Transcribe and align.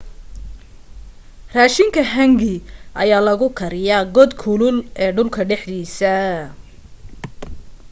raashinka 1.55 2.01
hangi 2.15 2.53
ayaa 3.01 3.25
lagu 3.27 3.47
kariyaa 3.59 4.09
god 4.15 4.31
kulul 4.41 4.77
ee 5.03 5.11
dhulka 5.15 5.41
dhexdiisa 5.49 6.15